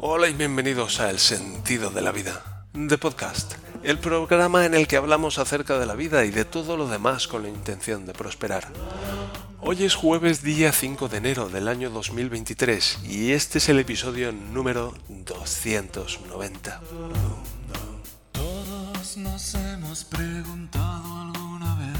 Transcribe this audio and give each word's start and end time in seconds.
Hola 0.00 0.28
y 0.28 0.32
bienvenidos 0.32 1.00
a 1.00 1.10
El 1.10 1.18
Sentido 1.18 1.90
de 1.90 2.02
la 2.02 2.12
Vida, 2.12 2.64
de 2.72 2.96
Podcast, 2.98 3.54
el 3.82 3.98
programa 3.98 4.64
en 4.64 4.74
el 4.74 4.86
que 4.86 4.96
hablamos 4.96 5.40
acerca 5.40 5.76
de 5.76 5.86
la 5.86 5.96
vida 5.96 6.24
y 6.24 6.30
de 6.30 6.44
todo 6.44 6.76
lo 6.76 6.86
demás 6.86 7.26
con 7.26 7.42
la 7.42 7.48
intención 7.48 8.06
de 8.06 8.12
prosperar. 8.12 8.68
Hoy 9.60 9.82
es 9.82 9.96
jueves 9.96 10.44
día 10.44 10.70
5 10.70 11.08
de 11.08 11.16
enero 11.16 11.48
del 11.48 11.66
año 11.66 11.90
2023 11.90 13.00
y 13.08 13.32
este 13.32 13.58
es 13.58 13.68
el 13.70 13.80
episodio 13.80 14.30
número 14.30 14.94
290. 15.08 16.80
Todos 18.30 19.16
nos 19.16 19.54
hemos 19.56 20.04
preguntado 20.04 21.22
alguna 21.22 21.74
vez 21.74 21.98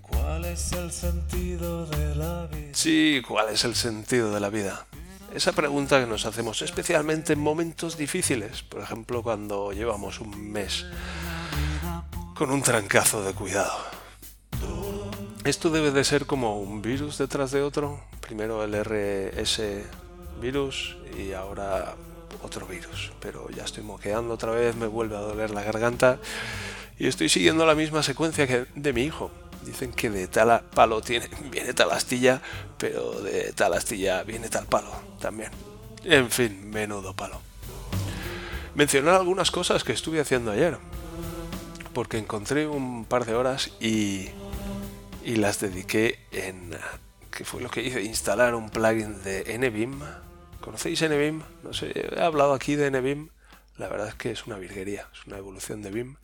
cuál 0.00 0.46
es 0.46 0.72
el 0.72 0.90
sentido 0.90 1.84
de 1.84 2.14
la 2.14 2.46
vida. 2.46 2.70
Sí, 2.72 3.20
¿cuál 3.28 3.50
es 3.50 3.64
el 3.64 3.74
sentido 3.74 4.32
de 4.32 4.40
la 4.40 4.48
vida? 4.48 4.86
Esa 5.34 5.52
pregunta 5.52 6.00
que 6.00 6.06
nos 6.06 6.24
hacemos 6.24 6.62
especialmente 6.62 7.34
en 7.34 7.40
momentos 7.40 7.96
difíciles, 7.96 8.62
por 8.62 8.80
ejemplo 8.80 9.22
cuando 9.22 9.72
llevamos 9.72 10.20
un 10.20 10.50
mes 10.50 10.86
con 12.34 12.50
un 12.50 12.62
trancazo 12.62 13.22
de 13.22 13.32
cuidado. 13.32 13.76
Esto 15.44 15.70
debe 15.70 15.90
de 15.90 16.04
ser 16.04 16.26
como 16.26 16.60
un 16.60 16.82
virus 16.82 17.18
detrás 17.18 17.50
de 17.52 17.62
otro. 17.62 18.00
Primero 18.20 18.64
el 18.64 18.74
RS 18.74 19.62
virus 20.40 20.96
y 21.16 21.32
ahora 21.32 21.94
otro 22.42 22.66
virus. 22.66 23.12
Pero 23.20 23.48
ya 23.50 23.64
estoy 23.64 23.84
moqueando 23.84 24.34
otra 24.34 24.50
vez, 24.50 24.74
me 24.74 24.86
vuelve 24.86 25.16
a 25.16 25.20
doler 25.20 25.50
la 25.50 25.62
garganta 25.62 26.18
y 26.98 27.06
estoy 27.06 27.28
siguiendo 27.28 27.64
la 27.66 27.74
misma 27.74 28.02
secuencia 28.02 28.46
que 28.46 28.66
de 28.74 28.92
mi 28.92 29.02
hijo. 29.02 29.30
Dicen 29.66 29.92
que 29.92 30.08
de 30.08 30.28
tal 30.28 30.62
palo 30.70 31.02
tiene, 31.02 31.28
viene 31.50 31.74
tal 31.74 31.90
astilla, 31.90 32.40
pero 32.78 33.20
de 33.20 33.52
tal 33.52 33.74
astilla 33.74 34.22
viene 34.22 34.48
tal 34.48 34.66
palo 34.66 34.90
también. 35.20 35.50
En 36.04 36.30
fin, 36.30 36.70
menudo 36.70 37.14
palo. 37.14 37.40
Mencionar 38.74 39.16
algunas 39.16 39.50
cosas 39.50 39.84
que 39.84 39.92
estuve 39.92 40.20
haciendo 40.20 40.52
ayer. 40.52 40.78
Porque 41.92 42.18
encontré 42.18 42.66
un 42.66 43.04
par 43.06 43.24
de 43.24 43.34
horas 43.34 43.72
y 43.80 44.30
las 45.24 45.60
dediqué 45.60 46.18
en, 46.30 46.76
que 47.36 47.44
fue 47.44 47.60
lo 47.60 47.68
que 47.68 47.82
hice, 47.82 48.02
instalar 48.02 48.54
un 48.54 48.70
plugin 48.70 49.22
de 49.22 49.58
NBIM. 49.58 50.00
¿Conocéis 50.60 51.02
NBIM? 51.02 51.42
No 51.62 51.74
sé, 51.74 51.92
he 51.94 52.20
hablado 52.20 52.54
aquí 52.54 52.76
de 52.76 52.90
NBIM. 52.90 53.28
La 53.76 53.88
verdad 53.88 54.08
es 54.08 54.14
que 54.14 54.30
es 54.30 54.46
una 54.46 54.56
virguería, 54.56 55.06
es 55.12 55.26
una 55.26 55.36
evolución 55.36 55.82
de 55.82 55.90
BIM. 55.90 56.16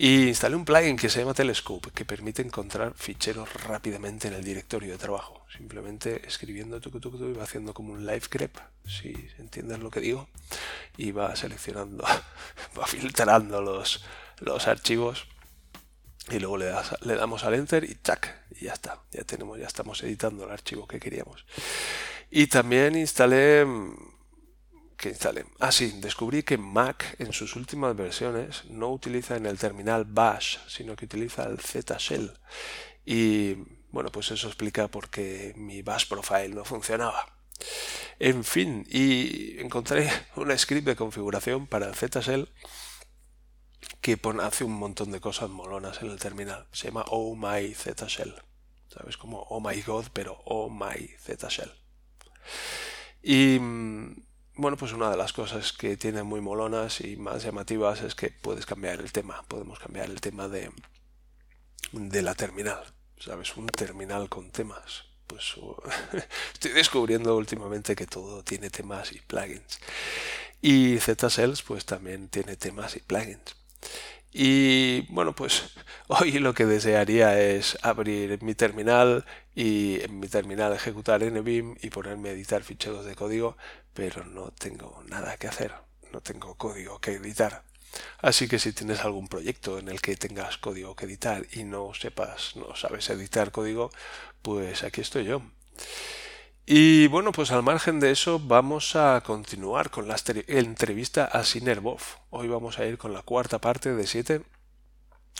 Y 0.00 0.28
instalé 0.28 0.54
un 0.54 0.64
plugin 0.64 0.96
que 0.96 1.08
se 1.08 1.18
llama 1.18 1.34
Telescope, 1.34 1.90
que 1.90 2.04
permite 2.04 2.40
encontrar 2.40 2.94
ficheros 2.94 3.52
rápidamente 3.64 4.28
en 4.28 4.34
el 4.34 4.44
directorio 4.44 4.92
de 4.92 4.96
trabajo. 4.96 5.44
Simplemente 5.56 6.24
escribiendo 6.24 6.80
tu 6.80 6.90
y 6.90 7.32
va 7.32 7.42
haciendo 7.42 7.74
como 7.74 7.94
un 7.94 8.06
live 8.06 8.22
grep, 8.30 8.56
si 8.86 9.12
entiendes 9.38 9.80
lo 9.80 9.90
que 9.90 9.98
digo, 9.98 10.28
y 10.96 11.10
va 11.10 11.34
seleccionando, 11.34 12.04
va 12.78 12.86
filtrando 12.86 13.60
los, 13.60 14.04
los 14.38 14.68
archivos 14.68 15.26
y 16.30 16.38
luego 16.38 16.58
le, 16.58 16.72
le 17.00 17.16
damos 17.16 17.42
al 17.42 17.54
enter 17.54 17.82
y 17.82 17.96
¡tac! 17.96 18.44
y 18.52 18.66
ya 18.66 18.74
está, 18.74 19.02
ya 19.10 19.24
tenemos, 19.24 19.58
ya 19.58 19.66
estamos 19.66 20.00
editando 20.04 20.44
el 20.44 20.52
archivo 20.52 20.86
que 20.86 21.00
queríamos. 21.00 21.44
Y 22.30 22.46
también 22.46 22.94
instalé, 22.94 23.66
¿qué 24.98 25.10
instalé? 25.10 25.46
Ah, 25.60 25.72
sí, 25.72 25.98
descubrí 26.00 26.42
que 26.42 26.58
Mac 26.58 27.16
en 27.18 27.32
sus 27.32 27.56
últimas 27.56 27.96
versiones 27.96 28.64
no 28.66 28.90
utiliza 28.90 29.36
en 29.36 29.46
el 29.46 29.58
terminal 29.58 30.04
bash, 30.04 30.58
sino 30.68 30.96
que 30.96 31.06
utiliza 31.06 31.44
el 31.44 31.58
Z-Shell. 31.58 32.38
Y 33.06 33.54
bueno, 33.90 34.10
pues 34.10 34.30
eso 34.30 34.48
explica 34.48 34.88
por 34.88 35.08
qué 35.08 35.54
mi 35.56 35.80
bash 35.82 36.06
profile 36.08 36.50
no 36.50 36.64
funcionaba. 36.64 37.38
En 38.18 38.44
fin, 38.44 38.84
y 38.90 39.58
encontré 39.60 40.10
una 40.36 40.58
script 40.58 40.86
de 40.86 40.96
configuración 40.96 41.66
para 41.66 41.86
el 41.86 41.94
Z-Shell 41.94 42.48
que 44.00 44.18
hace 44.42 44.64
un 44.64 44.72
montón 44.72 45.10
de 45.10 45.20
cosas 45.20 45.50
molonas 45.50 46.02
en 46.02 46.10
el 46.10 46.18
terminal. 46.18 46.66
Se 46.72 46.88
llama 46.88 47.04
Oh 47.08 47.36
My 47.36 47.74
Z 47.74 48.06
Shell. 48.06 48.34
¿Sabes? 48.88 49.16
Como 49.16 49.42
Oh 49.50 49.60
My 49.60 49.80
God, 49.82 50.06
pero 50.12 50.40
Oh 50.44 50.70
My 50.70 51.08
Z 51.18 51.48
Shell. 51.48 51.72
Y 53.22 53.58
mm, 53.58 54.27
bueno, 54.58 54.76
pues 54.76 54.92
una 54.92 55.08
de 55.10 55.16
las 55.16 55.32
cosas 55.32 55.72
que 55.72 55.96
tiene 55.96 56.24
muy 56.24 56.40
molonas 56.40 57.00
y 57.00 57.16
más 57.16 57.44
llamativas 57.44 58.02
es 58.02 58.16
que 58.16 58.30
puedes 58.30 58.66
cambiar 58.66 58.98
el 58.98 59.12
tema. 59.12 59.44
Podemos 59.46 59.78
cambiar 59.78 60.10
el 60.10 60.20
tema 60.20 60.48
de, 60.48 60.70
de 61.92 62.22
la 62.22 62.34
terminal. 62.34 62.82
¿Sabes? 63.18 63.56
Un 63.56 63.68
terminal 63.68 64.28
con 64.28 64.50
temas. 64.50 65.04
Pues 65.28 65.54
estoy 66.54 66.72
descubriendo 66.72 67.36
últimamente 67.36 67.94
que 67.94 68.06
todo 68.06 68.42
tiene 68.42 68.68
temas 68.68 69.12
y 69.12 69.20
plugins. 69.20 69.78
Y 70.60 70.98
Z-Cells 70.98 71.62
pues 71.62 71.86
también 71.86 72.28
tiene 72.28 72.56
temas 72.56 72.96
y 72.96 73.00
plugins. 73.00 73.54
Y 74.32 75.02
bueno, 75.12 75.34
pues 75.34 75.70
hoy 76.08 76.32
lo 76.38 76.52
que 76.52 76.66
desearía 76.66 77.40
es 77.40 77.78
abrir 77.82 78.42
mi 78.42 78.54
terminal 78.54 79.24
y 79.54 80.00
en 80.02 80.20
mi 80.20 80.28
terminal 80.28 80.72
ejecutar 80.72 81.22
NBIM 81.22 81.76
y 81.80 81.90
ponerme 81.90 82.30
a 82.30 82.32
editar 82.32 82.62
ficheros 82.62 83.04
de 83.04 83.14
código, 83.14 83.56
pero 83.98 84.24
no 84.24 84.52
tengo 84.52 85.02
nada 85.08 85.36
que 85.38 85.48
hacer, 85.48 85.74
no 86.12 86.20
tengo 86.20 86.54
código 86.54 87.00
que 87.00 87.14
editar. 87.14 87.64
Así 88.20 88.46
que 88.46 88.60
si 88.60 88.72
tienes 88.72 89.00
algún 89.00 89.26
proyecto 89.26 89.76
en 89.80 89.88
el 89.88 90.00
que 90.00 90.14
tengas 90.14 90.56
código 90.56 90.94
que 90.94 91.06
editar 91.06 91.44
y 91.50 91.64
no 91.64 91.92
sepas, 91.94 92.54
no 92.54 92.76
sabes 92.76 93.10
editar 93.10 93.50
código, 93.50 93.90
pues 94.40 94.84
aquí 94.84 95.00
estoy 95.00 95.24
yo. 95.24 95.42
Y 96.64 97.08
bueno, 97.08 97.32
pues 97.32 97.50
al 97.50 97.64
margen 97.64 97.98
de 97.98 98.12
eso 98.12 98.38
vamos 98.38 98.94
a 98.94 99.20
continuar 99.26 99.90
con 99.90 100.06
la 100.06 100.14
entrevista 100.46 101.24
a 101.24 101.42
Sinerbov. 101.42 102.00
Hoy 102.30 102.46
vamos 102.46 102.78
a 102.78 102.86
ir 102.86 102.98
con 102.98 103.12
la 103.12 103.22
cuarta 103.22 103.60
parte 103.60 103.92
de 103.92 104.06
siete, 104.06 104.42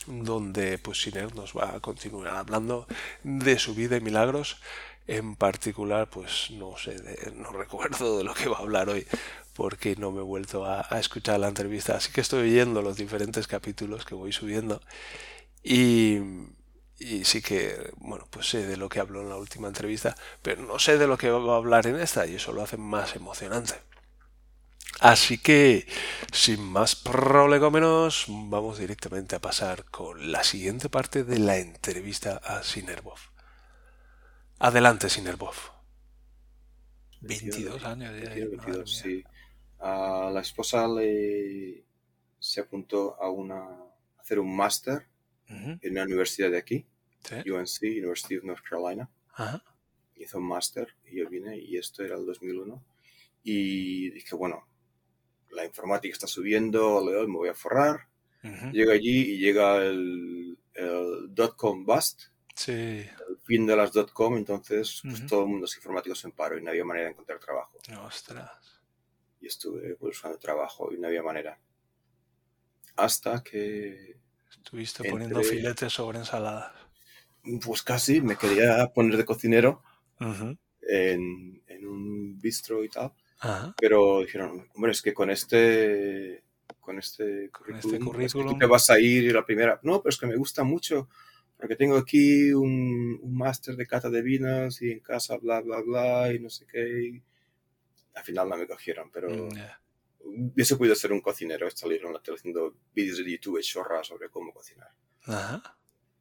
donde 0.09 0.79
pues 0.79 1.01
Siner 1.01 1.33
nos 1.37 1.57
va 1.57 1.77
a 1.77 1.81
continuar 1.81 2.35
hablando 2.35 2.89
de 3.23 3.57
su 3.61 3.77
vida 3.77 3.97
y 3.97 4.01
milagros. 4.01 4.61
En 5.09 5.37
particular, 5.37 6.11
pues 6.11 6.51
no 6.51 6.77
sé, 6.77 6.97
no 7.35 7.51
recuerdo 7.53 8.19
de 8.19 8.25
lo 8.25 8.35
que 8.35 8.49
va 8.49 8.59
a 8.59 8.61
hablar 8.61 8.91
hoy, 8.91 9.07
porque 9.55 9.97
no 9.97 10.13
me 10.13 10.21
he 10.21 10.23
vuelto 10.23 10.67
a, 10.67 10.83
escuchar 11.01 11.41
la 11.41 11.49
entrevista. 11.49 11.97
Así 11.97 12.13
que 12.13 12.21
estoy 12.21 12.51
oyendo 12.51 12.83
los 12.83 12.97
diferentes 12.99 13.49
capítulos 13.49 14.05
que 14.05 14.15
voy 14.15 14.33
subiendo. 14.33 14.83
Y, 15.65 16.19
y 16.99 17.25
sí 17.25 17.41
que, 17.41 17.91
bueno, 17.97 18.27
pues 18.31 18.49
sé 18.51 18.67
de 18.67 18.77
lo 18.77 18.91
que 18.91 19.01
habló 19.01 19.23
en 19.23 19.31
la 19.31 19.37
última 19.37 19.69
entrevista, 19.69 20.15
pero 20.43 20.63
no 20.63 20.79
sé 20.79 20.99
de 20.99 21.07
lo 21.07 21.17
que 21.17 21.31
va 21.31 21.55
a 21.55 21.57
hablar 21.57 21.87
en 21.87 21.99
esta 21.99 22.27
y 22.27 22.35
eso 22.35 22.53
lo 22.53 22.63
hace 22.63 22.77
más 22.77 23.17
emocionante. 23.17 23.75
Así 25.01 25.39
que, 25.39 25.87
sin 26.33 26.61
más 26.61 26.97
prolegómenos, 26.97 28.27
vamos 28.29 28.79
directamente 28.79 29.37
a 29.37 29.41
pasar 29.41 29.85
con 29.87 30.33
la 30.33 30.45
siguiente 30.45 30.89
parte 30.91 31.25
de 31.25 31.39
la 31.39 31.57
entrevista 31.57 32.41
a 32.45 32.63
Sinerbov. 32.63 33.19
Adelante, 34.61 35.09
Sinerbov. 35.09 35.55
22 37.21 37.85
años 37.85 38.13
ya. 38.21 38.87
sí. 38.87 39.25
A 39.81 40.31
la 40.33 40.41
esposa 40.41 40.89
le 40.89 41.85
se 42.41 42.61
apuntó 42.61 43.21
a, 43.21 43.31
una, 43.31 43.59
a 43.61 44.21
hacer 44.21 44.39
un 44.39 44.55
máster 44.55 45.07
en 45.49 45.95
la 45.95 46.05
universidad 46.05 46.51
de 46.51 46.59
aquí, 46.59 46.87
UNC, 47.31 47.83
University 47.83 48.37
of 48.37 48.45
North 48.45 48.63
Carolina. 48.69 49.09
Hizo 50.17 50.39
un 50.39 50.49
máster 50.49 50.89
y 51.07 51.19
yo 51.19 51.29
vine 51.29 51.57
y 51.57 51.77
esto 51.77 52.05
era 52.05 52.17
el 52.17 52.27
2001. 52.27 52.85
Y 53.45 54.11
dije, 54.11 54.35
bueno, 54.35 54.67
la 55.51 55.65
informática 55.65 56.13
está 56.13 56.27
subiendo, 56.27 57.03
me 57.05 57.27
voy 57.27 57.49
a 57.49 57.55
forrar. 57.55 58.09
Llega 58.73 58.93
allí 58.93 59.35
y 59.35 59.39
llega 59.39 59.77
el, 59.85 60.59
el 60.75 61.35
dot-com 61.35 61.85
bust. 61.85 62.25
Sí. 62.59 62.73
El 62.73 63.39
fin 63.45 63.67
de 63.67 63.77
las 63.77 63.93
dot-com, 63.93 64.37
entonces 64.37 65.01
pues, 65.05 65.25
todo 65.27 65.43
el 65.43 65.49
mundo 65.49 65.67
es 65.67 65.77
informático 65.77 66.17
en 66.25 66.33
paro 66.33 66.59
y 66.59 66.63
no 66.63 66.71
había 66.71 66.85
manera 66.85 67.07
de 67.07 67.13
encontrar 67.13 67.39
trabajo. 67.39 67.79
Ostras. 68.05 68.51
Y 69.41 69.47
estuve 69.47 69.95
buscando 69.95 70.39
trabajo 70.39 70.93
y 70.93 70.99
no 70.99 71.07
había 71.07 71.23
manera. 71.23 71.57
Hasta 72.97 73.45
que 73.45 74.19
Estuviste 74.51 75.09
poniendo 75.09 75.41
filetes 75.43 75.93
sobre 75.93 76.19
ensaladas. 76.19 76.73
Pues 77.65 77.83
casi, 77.83 78.21
me 78.21 78.37
quería 78.37 78.89
poner 78.93 79.17
de 79.17 79.25
cocinero 79.25 79.83
en, 80.19 81.63
un 81.87 82.41
bistro 82.41 82.83
y 82.83 82.89
tal. 82.89 83.13
Pero 83.81 84.21
dijeron, 84.23 84.69
hombre, 84.75 84.93
es 84.93 85.01
que 85.01 85.15
con 85.15 85.31
este 85.31 86.43
con 86.81 86.99
este 86.99 87.51
currículum, 87.51 88.25
este 88.25 88.43
tú 88.43 88.59
te 88.59 88.67
vas 88.67 88.91
a 88.91 88.99
ir 88.99 89.33
la 89.33 89.45
primera. 89.45 89.79
No, 89.83 90.03
pero 90.03 90.11
es 90.11 90.19
que 90.19 90.27
me 90.27 90.37
gusta 90.37 90.65
mucho 90.65 91.09
porque 91.59 91.77
tengo 91.77 91.97
aquí 91.97 92.53
un, 92.53 93.19
un 93.21 93.37
máster 93.37 93.75
de 93.75 93.87
cata 93.87 94.09
de 94.09 94.23
vinos 94.23 94.81
y 94.81 94.93
en 94.93 95.01
casa 95.01 95.37
bla, 95.37 95.61
bla, 95.61 95.81
bla 95.81 96.33
y 96.33 96.39
no 96.39 96.49
sé 96.49 96.67
qué. 96.67 97.21
Al 98.15 98.25
final 98.25 98.49
no 98.49 98.57
me 98.57 98.67
cogieron, 98.67 99.11
pero... 99.11 99.29
Mm, 99.29 99.49
hubiese 100.53 100.77
podido 100.77 100.95
ser 100.95 101.13
un 101.13 101.21
cocinero, 101.21 101.71
salir 101.71 102.05
en 102.05 102.13
la 102.13 102.21
tele 102.21 102.37
haciendo 102.37 102.75
vídeos 102.95 103.19
de 103.19 103.31
YouTube 103.31 103.61
chorras 103.61 104.07
sobre 104.07 104.29
cómo 104.29 104.53
cocinar. 104.53 104.91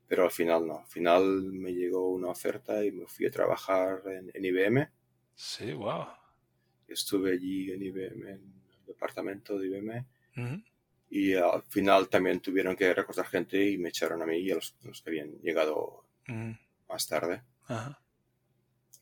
Pero 0.07 0.23
al 0.23 0.31
final 0.31 0.67
no. 0.67 0.79
Al 0.79 0.87
final 0.87 1.23
me 1.51 1.73
llegó 1.73 2.09
una 2.09 2.29
oferta 2.29 2.83
y 2.83 2.91
me 2.91 3.05
fui 3.07 3.25
a 3.25 3.31
trabajar 3.31 4.01
en, 4.33 4.45
IBM. 4.45 4.89
Sí, 5.35 5.73
wow. 5.73 6.05
Estuve 6.87 7.33
allí 7.33 7.71
en 7.71 7.83
IBM, 7.83 8.29
en 8.29 8.29
el 8.29 8.85
departamento 8.87 9.59
de 9.59 9.67
IBM. 9.67 10.05
Y 11.09 11.33
al 11.35 11.63
final 11.63 12.09
también 12.09 12.41
tuvieron 12.41 12.75
que 12.75 12.93
recortar 12.93 13.25
gente 13.27 13.69
y 13.69 13.77
me 13.77 13.89
echaron 13.89 14.21
a 14.21 14.25
mí 14.25 14.37
y 14.39 14.51
a 14.51 14.55
los, 14.55 14.75
que 15.03 15.09
habían 15.09 15.31
llegado 15.41 16.05
más 16.89 17.07
tarde. 17.07 17.43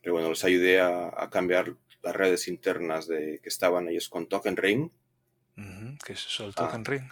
Pero 0.02 0.13
bueno, 0.13 0.30
les 0.30 0.44
ayudé 0.44 0.81
a, 0.81 1.30
cambiar 1.31 1.75
las 2.04 2.16
redes 2.16 2.48
internas 2.48 3.07
de 3.07 3.40
que 3.42 3.50
estaban 3.50 3.90
ellos 3.90 4.10
con 4.10 4.28
Token 4.28 4.56
Ring. 4.56 4.92
¿Qué 6.04 6.13
es 6.13 6.25
eso, 6.25 6.46
el 6.46 6.52
ah. 6.52 6.66
Token 6.66 6.86
Ring? 6.86 7.10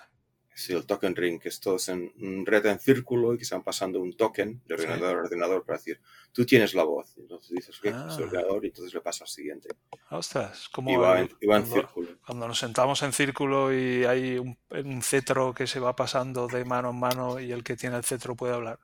Sí, 0.56 0.74
el 0.74 0.86
token 0.86 1.16
ring, 1.16 1.40
que 1.40 1.50
es 1.50 1.60
todo 1.60 1.78
en 1.88 2.46
red 2.46 2.66
en 2.68 2.80
círculo 2.80 3.34
y 3.34 3.38
que 3.38 3.44
están 3.44 3.64
pasando 3.64 4.00
un 4.00 4.16
token 4.16 4.62
de 4.66 4.76
ordenador 4.76 5.18
a 5.18 5.22
ordenador 5.22 5.66
para 5.66 5.80
decir, 5.80 6.00
tú 6.32 6.46
tienes 6.46 6.74
la 6.76 6.84
voz. 6.84 7.16
Entonces 7.18 7.50
dices, 7.50 7.80
¿qué? 7.82 7.90
Ah. 7.90 8.16
ordenador 8.20 8.64
y 8.64 8.68
entonces 8.68 8.94
le 8.94 9.02
pasa 9.02 9.24
al 9.24 9.30
siguiente. 9.30 9.70
Ostras, 10.12 10.70
como 10.70 10.92
en, 11.16 11.30
cuando, 11.44 11.74
círculo. 11.74 12.10
Cuando 12.26 12.48
nos 12.48 12.60
sentamos 12.60 13.02
en 13.02 13.14
círculo 13.14 13.74
y 13.74 14.06
hay 14.06 14.38
un, 14.38 14.58
un, 14.70 15.02
cetro 15.02 15.54
que 15.54 15.66
se 15.66 15.80
va 15.80 15.96
pasando 15.96 16.48
de 16.48 16.66
mano 16.66 16.92
en 16.92 17.00
mano 17.00 17.40
y 17.40 17.52
el 17.52 17.64
que 17.64 17.76
tiene 17.76 17.98
el 17.98 18.04
cetro 18.04 18.36
puede 18.36 18.54
hablar. 18.54 18.80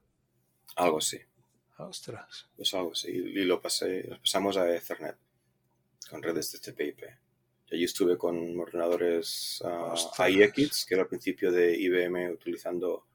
Algo 0.75 0.97
así. 0.97 1.19
Ostras. 1.77 2.47
Pues 2.55 2.73
algo 2.73 2.91
así. 2.91 3.11
Y 3.11 3.45
lo, 3.45 3.61
pasé, 3.61 4.05
lo 4.07 4.19
pasamos 4.19 4.57
a 4.57 4.75
Ethernet 4.75 5.17
con 6.09 6.21
redes 6.21 6.51
de 6.51 6.59
TCP/IP. 6.59 7.28
Allí 7.71 7.83
estuve 7.83 8.17
con 8.17 8.59
ordenadores 8.59 9.61
uh, 9.63 10.27
iX, 10.27 10.85
que 10.85 10.93
era 10.95 11.03
al 11.03 11.09
principio 11.09 11.51
de 11.51 11.77
IBM 11.77 12.31
utilizando 12.31 13.05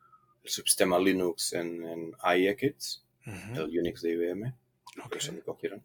el 0.43 0.51
subsistema 0.51 0.99
Linux 0.99 1.55
en, 1.55 1.83
en 1.83 2.13
iX, 2.39 3.05
el 3.27 3.79
Unix 3.79 4.03
de 4.03 4.13
IBM, 4.13 4.55
que 5.11 5.19
eso 5.19 5.33
me 5.33 5.41
cogieron. 5.41 5.85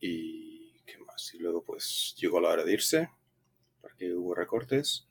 Y 0.00 0.82
qué 0.84 0.98
más. 0.98 1.32
Y 1.32 1.38
luego 1.38 1.62
pues 1.62 2.14
llegó 2.18 2.40
la 2.40 2.50
hora 2.50 2.64
de 2.64 2.72
irse, 2.72 3.10
porque 3.80 4.12
hubo 4.12 4.34
recortes. 4.34 5.06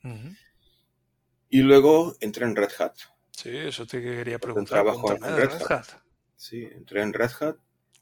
Y 1.49 1.61
luego 1.61 2.15
entré 2.19 2.45
en 2.45 2.55
Red 2.55 2.71
Hat. 2.77 2.95
Sí, 3.31 3.49
eso 3.49 3.85
te 3.85 4.01
quería 4.01 4.39
preguntar. 4.39 4.83
Trabajo 4.83 5.13
en 5.13 5.21
Red, 5.21 5.61
Hat. 5.69 5.87
Sí, 6.35 6.63
entré 6.63 7.01
en 7.01 7.13
Red 7.13 7.31
Hat. 7.39 7.55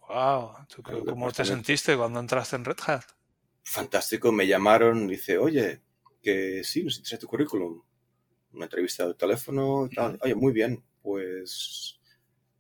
Wow, 0.07 0.53
¿cómo 1.05 1.31
te 1.31 1.45
sentiste 1.45 1.95
cuando 1.95 2.19
entraste 2.19 2.55
en 2.55 2.65
Red 2.65 2.79
Hat? 2.85 3.05
Fantástico, 3.63 4.31
me 4.31 4.47
llamaron, 4.47 5.07
dice, 5.07 5.37
oye, 5.37 5.81
que 6.21 6.63
sí, 6.63 6.83
nos 6.83 6.97
interesa 6.97 7.19
tu 7.19 7.27
currículum. 7.27 7.81
Una 8.53 8.65
entrevista 8.65 9.07
de 9.07 9.15
teléfono, 9.15 9.89
tal. 9.93 10.19
Oye, 10.21 10.35
muy 10.35 10.53
bien, 10.53 10.83
pues, 11.01 11.99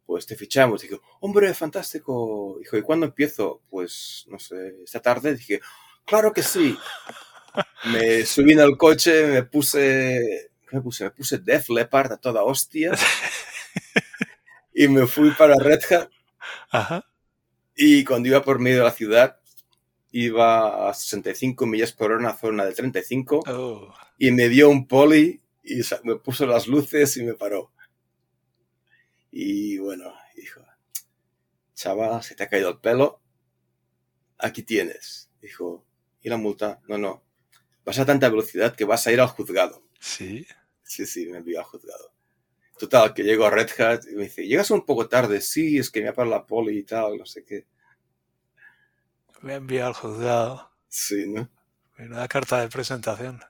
pues 0.05 0.25
te 0.25 0.35
fichamos. 0.35 0.81
Dije, 0.81 0.99
hombre, 1.21 1.53
fantástico. 1.53 2.57
Dijo, 2.59 2.77
¿y 2.77 2.81
cuándo 2.81 3.05
empiezo? 3.05 3.61
Pues, 3.69 4.25
no 4.27 4.39
sé, 4.39 4.75
esta 4.83 5.01
tarde. 5.01 5.35
Dije, 5.35 5.61
claro 6.05 6.33
que 6.33 6.41
sí. 6.41 6.75
me 7.85 8.25
subí 8.25 8.53
en 8.53 8.59
el 8.59 8.75
coche, 8.75 9.27
me 9.27 9.43
puse, 9.43 10.51
¿qué 10.67 10.75
me 10.75 10.81
puse? 10.81 11.03
Me 11.03 11.11
puse 11.11 11.37
Def 11.37 11.69
Leppard 11.69 12.13
a 12.13 12.17
toda 12.17 12.43
hostia. 12.43 12.91
y 14.73 14.87
me 14.87 15.05
fui 15.05 15.31
para 15.31 15.55
Red 15.55 15.81
Hat. 15.91 16.09
Ajá. 16.71 17.05
Y 17.75 18.03
cuando 18.03 18.29
iba 18.29 18.43
por 18.43 18.59
medio 18.59 18.79
de 18.79 18.83
la 18.83 18.91
ciudad, 18.91 19.39
iba 20.13 20.89
a 20.89 20.93
65 20.93 21.65
millas 21.65 21.91
por 21.91 22.11
hora 22.11 22.19
en 22.19 22.25
una 22.25 22.37
zona 22.37 22.65
de 22.65 22.73
35 22.73 23.95
y 24.19 24.31
me 24.31 24.47
dio 24.47 24.69
un 24.69 24.87
poli 24.87 25.41
y 25.63 25.81
me 26.03 26.15
puso 26.17 26.45
las 26.45 26.67
luces 26.67 27.17
y 27.17 27.23
me 27.23 27.33
paró. 27.33 27.71
Y 29.31 29.79
bueno, 29.79 30.13
dijo, 30.35 30.61
chaval, 31.73 32.21
se 32.21 32.35
te 32.35 32.43
ha 32.43 32.49
caído 32.49 32.69
el 32.69 32.77
pelo, 32.77 33.21
aquí 34.37 34.61
tienes. 34.61 35.31
Dijo, 35.41 35.83
¿y 36.21 36.29
la 36.29 36.37
multa? 36.37 36.79
No, 36.87 36.99
no, 36.99 37.23
vas 37.83 37.97
a 37.97 38.05
tanta 38.05 38.29
velocidad 38.29 38.75
que 38.75 38.85
vas 38.85 39.07
a 39.07 39.11
ir 39.11 39.19
al 39.19 39.27
juzgado. 39.27 39.83
Sí. 39.99 40.45
Sí, 40.83 41.07
sí, 41.07 41.25
me 41.25 41.39
envió 41.39 41.57
al 41.57 41.65
juzgado. 41.65 42.13
Total, 42.77 43.15
que 43.15 43.23
llego 43.23 43.45
a 43.45 43.49
Red 43.49 43.69
Hat 43.81 44.03
y 44.11 44.15
me 44.15 44.25
dice, 44.25 44.45
llegas 44.45 44.69
un 44.69 44.85
poco 44.85 45.07
tarde, 45.07 45.41
sí, 45.41 45.79
es 45.79 45.89
que 45.89 46.01
me 46.01 46.09
ha 46.09 46.13
parado 46.13 46.35
la 46.35 46.45
poli 46.45 46.77
y 46.77 46.83
tal, 46.83 47.17
no 47.17 47.25
sé 47.25 47.43
qué. 47.43 47.65
Me 49.43 49.53
ha 49.53 49.55
enviado 49.57 49.89
al 49.89 49.93
juzgado. 49.93 50.71
Sí, 50.87 51.25
¿no? 51.27 51.49
Una 51.99 52.27
carta 52.29 52.61
de 52.61 52.69
presentación. 52.69 53.43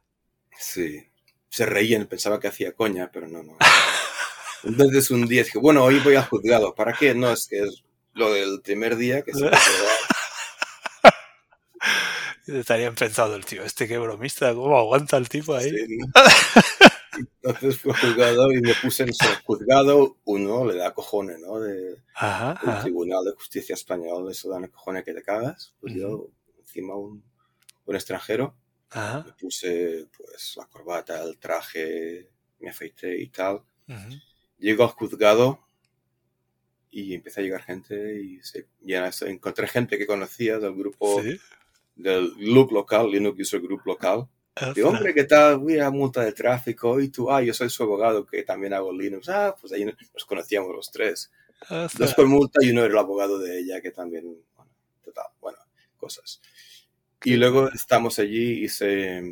Sí. 0.57 1.07
Se 1.50 1.68
reían, 1.68 2.07
pensaba 2.07 2.40
que 2.40 2.48
hacía 2.48 2.74
coña, 2.74 3.12
pero 3.13 3.28
no, 3.28 3.44
no. 3.44 3.57
Entonces 4.63 5.12
un 5.12 5.28
día 5.28 5.44
dije, 5.44 5.60
bueno, 5.60 5.84
hoy 5.84 6.00
voy 6.00 6.16
al 6.16 6.25
juzgado. 6.25 6.74
¿Para 6.74 6.94
qué? 6.94 7.13
No, 7.13 7.31
es 7.31 7.48
que 7.48 7.60
es 7.60 7.84
lo 8.13 8.34
del 8.34 8.62
primer 8.62 8.95
día 8.95 9.22
que 9.22 9.34
se 9.34 9.51
Estarían 12.60 12.96
pensando 12.96 13.36
el 13.36 13.46
tío, 13.46 13.63
este 13.63 13.88
qué 13.88 14.00
bromista, 14.00 14.54
¿cómo 14.54 14.78
aguanta 14.78 15.16
el 15.18 15.30
tipo 15.30 15.56
ahí? 15.56 15.69
Sí, 15.69 15.98
entonces 17.18 17.77
fue 17.80 17.94
juzgado 17.94 18.51
y 18.51 18.62
me 18.62 18.74
puse 18.81 19.04
en 19.04 19.13
ser 19.13 19.42
juzgado. 19.44 20.18
Uno 20.25 20.65
le 20.65 20.75
da 20.75 20.94
cojones, 20.94 21.39
¿no? 21.39 21.60
De, 21.60 21.92
el 21.92 22.81
Tribunal 22.81 23.25
de 23.25 23.31
Justicia 23.31 23.74
Español, 23.74 24.30
eso 24.31 24.50
da 24.50 24.65
cojones 24.68 25.04
que 25.04 25.13
te 25.13 25.24
cagas. 25.24 25.74
Pues 25.80 25.94
yo, 25.94 26.30
encima 26.60 26.95
un, 26.95 27.24
un 27.86 27.95
extranjero, 27.95 28.56
me 28.95 29.33
puse 29.39 30.07
pues 30.15 30.56
la 30.57 30.65
corbata, 30.65 31.24
el 31.24 31.38
traje, 31.39 32.30
me 32.60 32.69
afeité 32.69 33.19
y 33.19 33.30
tal. 33.30 33.62
Llego 34.57 34.83
al 34.83 34.89
juzgado 34.89 35.60
y 36.89 37.15
empieza 37.15 37.42
a 37.42 37.44
llegar 37.44 37.63
gente 37.63 38.21
y 38.21 38.42
se, 38.44 38.68
ya 38.81 39.10
encontré 39.21 39.68
gente 39.68 39.98
que 39.98 40.07
conocía 40.07 40.60
del 40.60 40.75
grupo 40.75 41.21
del 41.95 42.33
LUG 42.38 42.71
local, 42.71 43.10
Linux 43.10 43.39
User 43.39 43.62
Group 43.62 43.81
local. 43.86 44.27
Digo, 44.75 44.89
hombre, 44.89 45.13
¿qué 45.13 45.23
tal? 45.23 45.57
Voy 45.57 45.79
a 45.79 45.89
multa 45.89 46.21
de 46.21 46.31
tráfico. 46.31 47.00
Y 47.00 47.09
tú, 47.09 47.31
ah, 47.31 47.41
yo 47.41 47.53
soy 47.53 47.69
su 47.69 47.83
abogado 47.83 48.25
que 48.25 48.44
también 48.44 48.73
hago 48.73 48.94
Linux. 48.94 49.27
Ah, 49.29 49.55
pues 49.59 49.73
ahí 49.73 49.83
nos 49.85 50.25
conocíamos 50.25 50.73
los 50.75 50.91
tres. 50.91 51.31
Dos 51.97 52.13
por 52.13 52.27
multa 52.27 52.59
y 52.63 52.71
uno 52.71 52.81
era 52.81 52.91
el 52.91 53.00
abogado 53.00 53.39
de 53.39 53.59
ella 53.59 53.81
que 53.81 53.91
también, 53.91 54.38
bueno, 54.55 54.71
total, 55.03 55.27
bueno, 55.39 55.57
cosas. 55.97 56.41
Y 57.23 57.35
luego 57.35 57.69
estamos 57.71 58.19
allí 58.19 58.65
y, 58.65 58.69
se, 58.69 59.23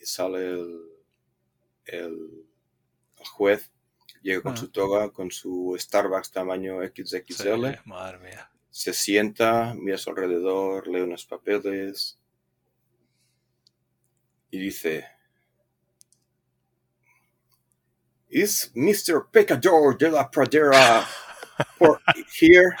sale 0.00 0.52
el, 0.52 0.80
el, 1.86 2.46
juez, 3.16 3.70
llega 4.22 4.42
con 4.42 4.52
ah. 4.52 4.56
su 4.56 4.68
toga, 4.68 5.10
con 5.10 5.30
su 5.30 5.76
Starbucks 5.78 6.30
tamaño 6.30 6.78
XXL. 6.82 7.80
madre 7.84 8.18
mía. 8.18 8.50
Se 8.70 8.92
sienta, 8.94 9.74
mira 9.74 9.96
a 9.96 9.98
su 9.98 10.10
alrededor, 10.10 10.86
lee 10.86 11.00
unos 11.00 11.26
papeles 11.26 12.18
y 14.52 14.58
dice, 14.58 15.06
¿Is 18.28 18.70
Mr. 18.74 19.30
Pecador 19.32 19.96
de 19.98 20.10
la 20.10 20.30
Pradera 20.30 21.06
por 21.78 22.00
here? 22.40 22.76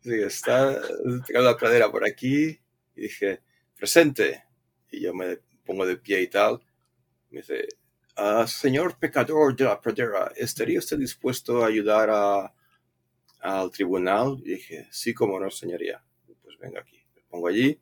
Sí, 0.00 0.14
está 0.14 0.80
la 1.28 1.56
pradera 1.56 1.90
por 1.90 2.04
aquí. 2.06 2.58
Y 2.94 3.02
dije, 3.02 3.42
presente. 3.76 4.44
Y 4.90 5.02
yo 5.02 5.12
me 5.12 5.38
pongo 5.64 5.84
de 5.84 5.96
pie 5.96 6.22
y 6.22 6.28
tal. 6.28 6.60
Me 7.30 7.40
dice, 7.40 7.68
ah, 8.16 8.46
señor 8.46 8.98
pecador 8.98 9.54
de 9.56 9.64
la 9.64 9.80
pradera, 9.80 10.32
¿estaría 10.36 10.78
usted 10.78 10.98
dispuesto 10.98 11.62
a 11.62 11.66
ayudar 11.66 12.08
a, 12.10 12.54
al 13.40 13.70
tribunal? 13.72 14.40
Y 14.44 14.50
dije, 14.52 14.88
sí, 14.92 15.12
como 15.12 15.38
no, 15.40 15.50
señoría. 15.50 16.02
Pues 16.42 16.56
venga 16.58 16.80
aquí. 16.80 17.04
Me 17.16 17.22
pongo 17.22 17.48
allí. 17.48 17.80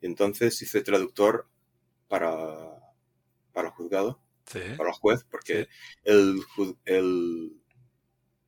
Y 0.00 0.06
entonces 0.06 0.60
hice 0.60 0.82
traductor 0.82 1.48
para, 2.08 2.78
para 3.52 3.68
el 3.68 3.74
juzgado, 3.74 4.20
para 4.76 4.90
el 4.90 4.94
juez, 4.94 5.24
porque 5.30 5.68
el, 6.04 6.40
el, 6.84 7.52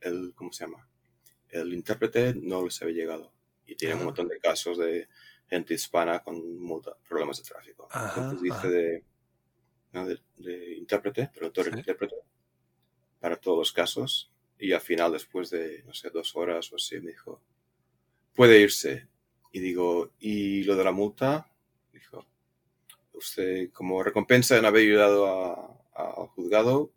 el, 0.00 0.32
¿cómo 0.34 0.52
se 0.52 0.64
llama? 0.64 0.88
El 1.48 1.72
intérprete 1.72 2.34
no 2.34 2.64
les 2.64 2.80
había 2.82 2.94
llegado 2.94 3.32
y 3.66 3.75
tiene 3.75 3.94
un 3.94 4.04
montón 4.04 4.28
de 4.28 4.38
casos 4.38 4.78
de 4.78 5.08
gente 5.48 5.75
hispana 5.75 6.22
con 6.22 6.40
problemas 7.08 7.38
de 7.38 7.44
tráfico. 7.44 7.88
Entonces 7.92 8.42
dice 8.42 8.68
de, 8.68 9.04
¿no? 9.92 10.06
de, 10.06 10.75
intérprete, 10.76 11.30
traductor 11.32 11.66
¿Sí? 11.66 11.78
intérprete, 11.78 12.16
para 13.20 13.36
todos 13.36 13.58
los 13.58 13.72
casos. 13.72 14.32
Y 14.58 14.72
al 14.72 14.80
final, 14.80 15.12
después 15.12 15.50
de, 15.50 15.82
no 15.84 15.92
sé, 15.92 16.10
dos 16.10 16.34
horas 16.34 16.72
o 16.72 16.76
así, 16.76 16.98
me 17.00 17.10
dijo, 17.10 17.42
puede 18.34 18.60
irse. 18.60 19.08
Y 19.52 19.60
digo, 19.60 20.12
¿y 20.18 20.64
lo 20.64 20.76
de 20.76 20.84
la 20.84 20.92
multa? 20.92 21.50
Dijo, 21.92 22.26
usted, 23.16 23.70
como 23.73 24.02
recompensa 24.02 24.54
de 24.54 24.62
no 24.62 24.68
haber 24.68 24.82
ayudado 24.82 25.85
al 25.94 26.26
juzgado, 26.28 26.92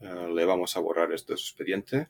eh, 0.00 0.28
le 0.32 0.44
vamos 0.44 0.76
a 0.76 0.80
borrar 0.80 1.12
esto 1.12 1.32
de 1.32 1.38
su 1.38 1.46
expediente. 1.46 2.08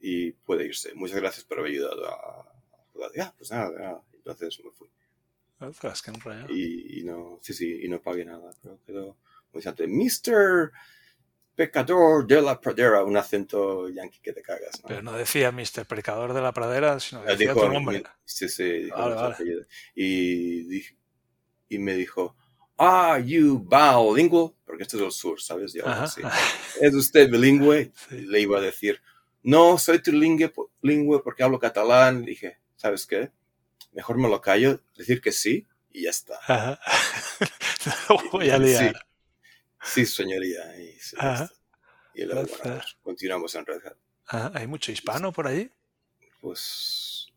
Y 0.00 0.32
puede 0.32 0.64
irse. 0.64 0.94
Muchas 0.94 1.18
gracias 1.18 1.44
por 1.44 1.58
haber 1.58 1.72
ayudado 1.72 2.06
al 2.06 2.84
juzgado. 2.92 3.12
Ya, 3.14 3.34
pues 3.36 3.50
nada, 3.50 4.02
Entonces 4.12 4.60
me 4.64 4.70
fui. 4.70 4.88
qué 5.80 6.12
y, 6.48 7.00
y, 7.00 7.04
no, 7.04 7.38
sí, 7.42 7.52
sí, 7.52 7.80
y 7.82 7.88
no 7.88 8.00
pagué 8.00 8.24
nada. 8.24 8.50
Pero 8.62 8.80
quedó 8.86 9.16
muy 9.52 9.62
interesante. 9.62 9.86
Mr. 9.86 10.72
pecador 11.54 12.26
de 12.26 12.40
la 12.40 12.60
pradera, 12.60 13.04
un 13.04 13.16
acento 13.16 13.88
yankee 13.88 14.20
que 14.20 14.32
te 14.32 14.42
cagas. 14.42 14.80
Pero 14.86 15.02
no 15.02 15.12
decía 15.12 15.52
Mr. 15.52 15.84
Pecador 15.86 16.32
de 16.32 16.40
la 16.40 16.52
pradera, 16.52 16.98
sino 17.00 17.22
que 17.22 17.32
decía 17.32 17.52
tu 17.52 17.68
nombre. 17.68 18.02
Sí, 18.24 18.48
sí, 18.48 18.88
Y, 19.94 20.82
y 21.70 21.78
me 21.78 21.94
dijo, 21.94 22.36
Are 22.76 23.24
you 23.24 23.58
bilingual? 23.58 24.54
Porque 24.66 24.82
esto 24.82 24.98
es 24.98 25.02
el 25.02 25.12
sur, 25.12 25.40
¿sabes? 25.40 25.74
¿Es 26.80 26.94
usted 26.94 27.30
bilingüe? 27.30 27.92
Le 28.10 28.40
iba 28.40 28.58
a 28.58 28.60
decir, 28.60 29.00
no, 29.42 29.78
soy 29.78 30.02
trilingüe 30.02 31.22
porque 31.22 31.42
hablo 31.42 31.58
catalán. 31.58 32.24
dije, 32.24 32.58
¿sabes 32.76 33.06
qué? 33.06 33.30
Mejor 33.92 34.18
me 34.18 34.28
lo 34.28 34.40
callo, 34.40 34.80
decir 34.96 35.20
que 35.20 35.32
sí 35.32 35.66
y 35.92 36.02
ya 36.02 36.10
está. 36.10 36.38
voy 38.32 38.50
a 38.50 38.58
liar. 38.58 39.06
Sí, 39.82 40.06
señoría. 40.06 40.62
Y, 42.14 42.24
luego 42.24 42.48
continuamos 43.02 43.54
en 43.54 43.66
Red 43.66 43.82
Hat. 44.26 44.56
¿Hay 44.56 44.66
mucho 44.66 44.92
hispano 44.92 45.32
por 45.32 45.46
allí? 45.46 45.70
Pues 46.40 47.28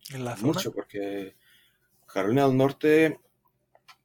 mucho, 0.41 0.71
porque 0.71 1.35
Carolina 2.07 2.47
del 2.47 2.57
Norte 2.57 3.19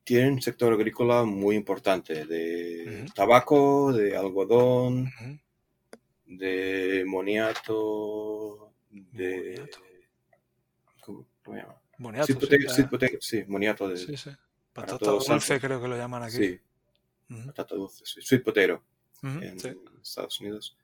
tiene 0.09 0.31
un 0.31 0.41
sector 0.41 0.73
agrícola 0.73 1.23
muy 1.25 1.55
importante, 1.55 2.25
de 2.25 3.05
tabaco, 3.15 3.93
de 3.93 4.17
algodón, 4.17 5.12
de 6.25 7.05
moniato, 7.07 8.73
de... 8.88 9.69
¿Cómo, 11.03 11.27
se 11.45 11.50
llama? 11.50 11.79
Moniato. 11.99 12.33
Sí, 13.21 13.45
moniato 13.49 13.87
de... 13.87 13.99
Sí, 13.99 14.17
sí. 14.17 14.31
Patata 14.73 15.11
dulce 15.11 15.61
creo 15.61 15.79
que 15.79 15.88
lo 15.88 15.97
llaman 15.99 16.23
aquí. 16.23 16.37
Sí, 16.38 16.61
patata 17.45 17.75
dulce, 17.75 18.07
sí. 18.07 18.23
Sweet 18.23 18.43
potato 18.43 18.83
en 19.25 19.59
Estados 20.00 20.41
Unidos. 20.41 20.75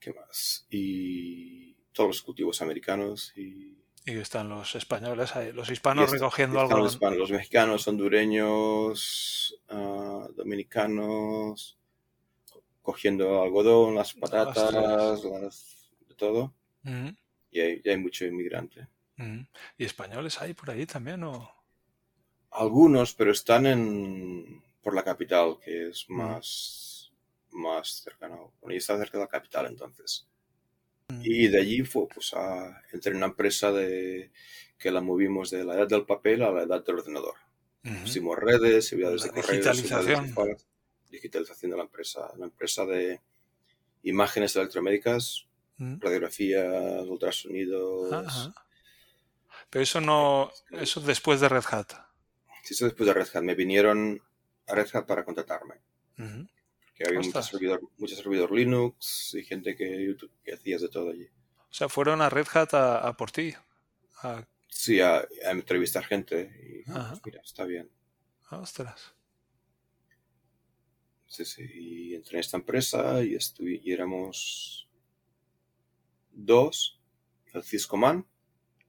¿Qué 0.00 0.12
más? 0.12 0.66
Y 0.70 1.74
todos 1.92 2.08
los 2.08 2.22
cultivos 2.22 2.60
americanos 2.62 3.32
y 3.36 3.78
y 4.06 4.18
están 4.18 4.48
los 4.48 4.74
españoles 4.74 5.32
los 5.54 5.70
hispanos 5.70 6.10
recogiendo 6.10 6.60
algo. 6.60 6.76
Los, 6.78 7.00
los 7.00 7.30
mexicanos, 7.30 7.88
hondureños, 7.88 9.58
uh, 9.70 10.28
dominicanos, 10.34 11.78
cogiendo 12.82 13.42
algodón, 13.42 13.94
las 13.94 14.12
patatas, 14.12 14.72
las, 15.24 15.88
de 16.06 16.14
todo. 16.14 16.54
y, 17.50 17.60
hay, 17.60 17.82
hay, 17.84 17.96
mucho 17.96 18.26
inmigrante. 18.26 18.88
¿Y 19.78 19.84
españoles 19.84 20.40
hay 20.40 20.52
por 20.52 20.70
ahí 20.70 20.84
también? 20.84 21.22
O? 21.24 21.50
Algunos, 22.50 23.14
pero 23.14 23.32
están 23.32 23.66
en 23.66 24.62
por 24.82 24.94
la 24.94 25.02
capital, 25.02 25.58
que 25.64 25.88
es 25.88 26.04
más, 26.10 27.10
más 27.52 28.02
cercano. 28.02 28.52
Bueno, 28.60 28.74
y 28.74 28.76
está 28.76 28.98
cerca 28.98 29.16
de 29.16 29.24
la 29.24 29.28
capital 29.28 29.66
entonces. 29.66 30.28
Y 31.22 31.48
de 31.48 31.60
allí 31.60 31.82
fue, 31.82 32.08
pues, 32.08 32.32
a, 32.34 32.82
entré 32.92 33.10
en 33.10 33.18
una 33.18 33.26
empresa 33.26 33.72
de, 33.72 34.30
que 34.78 34.90
la 34.90 35.00
movimos 35.00 35.50
de 35.50 35.64
la 35.64 35.74
edad 35.74 35.88
del 35.88 36.06
papel 36.06 36.42
a 36.42 36.50
la 36.50 36.62
edad 36.62 36.84
del 36.84 36.98
ordenador. 36.98 37.34
Pusimos 38.02 38.38
redes, 38.38 38.88
servidores 38.88 39.24
de 39.24 39.30
correo, 39.30 39.50
digitalización. 39.50 40.34
digitalización 41.10 41.70
de 41.70 41.76
la 41.76 41.82
empresa. 41.82 42.30
Una 42.34 42.46
empresa 42.46 42.86
de 42.86 43.20
imágenes 44.02 44.56
electromédicas, 44.56 45.46
radiografías, 45.78 47.06
ultrasonidos. 47.06 48.52
Pero 49.68 49.82
eso 49.82 50.00
no, 50.00 50.50
eso 50.70 51.00
después 51.00 51.40
de 51.40 51.50
Red 51.50 51.64
Hat. 51.70 51.92
Sí, 52.62 52.72
eso 52.72 52.86
después 52.86 53.06
de 53.06 53.12
Red 53.12 53.28
Hat. 53.34 53.42
Me 53.42 53.54
vinieron 53.54 54.22
a 54.66 54.74
Red 54.74 54.88
Hat 54.94 55.06
para 55.06 55.24
contratarme 55.24 55.74
que 56.94 57.04
había 57.06 57.20
mucho 57.20 57.42
servidor, 57.42 57.80
mucho 57.98 58.14
servidor, 58.14 58.52
Linux 58.52 59.34
y 59.34 59.44
gente 59.44 59.74
que, 59.74 60.16
que 60.44 60.52
hacías 60.52 60.82
de 60.82 60.88
todo 60.88 61.10
allí. 61.10 61.28
O 61.74 61.74
sea, 61.76 61.88
fueron 61.88 62.22
a 62.22 62.30
Red 62.30 62.46
Hat 62.54 62.74
a, 62.74 63.16
por 63.16 63.32
ti. 63.32 63.54
Sí, 64.68 65.00
a, 65.00 65.26
entrevistar 65.42 66.04
gente 66.04 66.84
y 66.86 66.90
mira, 67.24 67.40
está 67.42 67.64
bien. 67.64 67.90
Ostras. 68.50 69.14
Sí, 71.26 71.44
sí, 71.44 71.68
y 71.74 72.14
entré 72.14 72.36
en 72.36 72.40
esta 72.40 72.56
empresa 72.56 73.24
y, 73.24 73.34
estuve, 73.34 73.80
y 73.82 73.92
éramos 73.92 74.88
dos, 76.30 77.00
el 77.52 77.64
Ciscoman. 77.64 78.24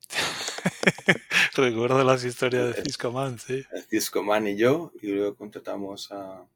Recuerdo 1.56 2.04
las 2.04 2.24
historias 2.24 2.76
de 2.76 2.84
Ciscoman, 2.84 3.40
sí. 3.40 3.64
El 3.72 3.84
Ciscoman 3.86 4.48
y 4.48 4.58
yo, 4.58 4.92
y 5.02 5.08
luego 5.08 5.36
contratamos 5.36 6.12
a, 6.12 6.48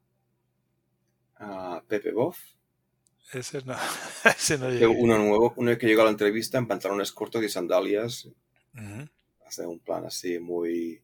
a 1.39 1.81
Pepe 1.87 2.11
Boff. 2.11 2.37
Ese 3.31 3.61
no, 3.63 3.75
ese 4.25 4.57
no 4.57 4.69
llegó. 4.69 4.91
Uno 4.93 5.17
nuevo, 5.17 5.53
uno 5.55 5.77
que 5.77 5.87
llegó 5.87 6.01
a 6.01 6.05
la 6.05 6.11
entrevista 6.11 6.57
en 6.57 6.67
pantalones 6.67 7.11
cortos 7.11 7.43
y 7.43 7.49
sandalias. 7.49 8.27
Hace 9.45 9.65
un 9.65 9.79
plan 9.79 10.05
así 10.05 10.39
muy. 10.39 11.01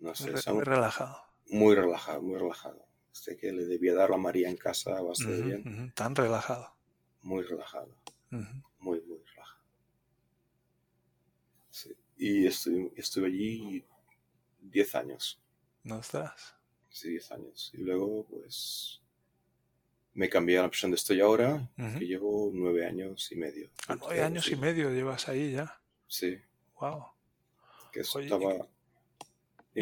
No 0.00 0.14
sé. 0.14 0.32
Muy, 0.52 0.64
relajado. 0.64 1.22
Muy 1.48 1.74
relajado, 1.74 2.22
muy 2.22 2.38
relajado. 2.38 2.86
Sé 3.12 3.36
que 3.36 3.52
le 3.52 3.64
debía 3.66 3.94
dar 3.94 4.10
la 4.10 4.16
María 4.16 4.48
en 4.48 4.56
casa 4.56 5.00
bastante 5.02 5.42
bien. 5.42 5.92
Tan 5.94 6.14
relajado. 6.14 6.74
Muy 7.22 7.42
relajado. 7.42 7.94
Muy, 8.30 9.00
muy 9.02 9.18
relajado. 9.18 9.62
Y 12.16 12.46
estuve, 12.46 12.92
estuve 12.96 13.26
allí 13.26 13.84
10 14.60 14.94
años. 14.94 15.42
¿No 15.82 15.98
estás? 15.98 16.56
Sí, 16.92 17.10
10 17.10 17.32
años. 17.32 17.70
Y 17.74 17.78
luego, 17.78 18.26
pues, 18.26 19.02
me 20.14 20.28
cambié 20.28 20.58
a 20.58 20.62
la 20.62 20.68
persona 20.68 20.90
donde 20.90 21.00
estoy 21.00 21.20
ahora, 21.20 21.68
que 21.76 22.06
llevo 22.06 22.50
nueve 22.52 22.86
años 22.86 23.30
y 23.32 23.36
medio. 23.36 23.70
Ah, 23.88 23.96
nueve 23.98 24.22
años 24.22 24.48
y 24.50 24.56
medio 24.56 24.90
llevas 24.90 25.28
ahí 25.28 25.52
ya. 25.52 25.80
Sí. 26.06 26.38
Wow. 26.78 27.06
Que 27.92 28.00
estaba... 28.00 28.68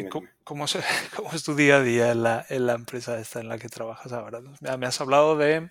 ¿Cómo, 0.09 0.27
cómo, 1.15 1.33
es 1.33 1.43
tu 1.43 1.53
día 1.53 1.77
a 1.77 1.81
día 1.81 2.11
en 2.11 2.23
la, 2.23 2.45
en 2.47 2.65
la, 2.65 2.73
empresa 2.73 3.19
esta 3.19 3.41
en 3.41 3.49
la 3.49 3.57
que 3.57 3.67
trabajas 3.67 4.13
ahora? 4.13 4.39
Me 4.77 4.85
has 4.85 5.01
hablado 5.01 5.37
de, 5.37 5.69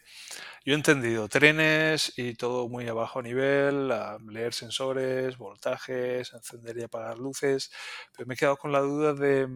yo 0.65 0.75
he 0.75 0.77
entendido, 0.77 1.27
trenes 1.29 2.13
y 2.19 2.35
todo 2.35 2.69
muy 2.69 2.87
a 2.87 2.93
bajo 2.93 3.23
nivel, 3.23 3.91
leer 4.29 4.53
sensores, 4.53 5.39
voltajes, 5.39 6.35
encender 6.35 6.77
y 6.77 6.83
apagar 6.83 7.19
luces, 7.19 7.73
pero 8.15 8.27
me 8.27 8.35
he 8.35 8.37
quedado 8.37 8.59
con 8.59 8.73
la 8.73 8.81
duda 8.81 9.15
de 9.15 9.49